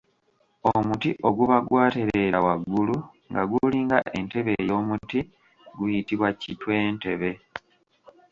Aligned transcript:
Omuti 0.73 1.09
oguba 1.27 1.55
gwatereera 1.67 2.39
waggulu 2.47 2.95
nga 3.29 3.41
gulinga 3.49 3.97
entebe 4.17 4.51
ey’omuti 4.61 5.19
guyitibwa 5.77 6.29
kitwentebe. 6.41 7.31